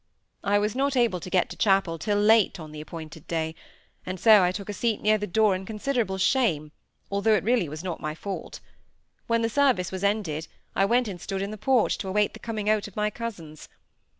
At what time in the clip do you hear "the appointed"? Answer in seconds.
2.71-3.27